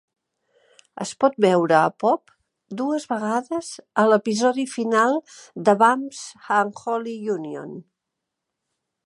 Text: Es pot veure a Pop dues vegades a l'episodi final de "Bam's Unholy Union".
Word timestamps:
Es 1.03 1.09
pot 1.23 1.35
veure 1.45 1.75
a 1.79 1.91
Pop 2.03 2.33
dues 2.79 3.05
vegades 3.11 3.69
a 4.05 4.07
l'episodi 4.13 4.67
final 4.73 5.21
de 5.69 5.77
"Bam's 5.85 6.25
Unholy 6.63 7.17
Union". 7.37 7.79